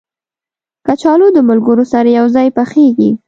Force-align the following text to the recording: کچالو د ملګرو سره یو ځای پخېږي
کچالو 0.87 1.27
د 1.33 1.37
ملګرو 1.49 1.85
سره 1.93 2.09
یو 2.19 2.25
ځای 2.35 2.47
پخېږي 2.57 3.09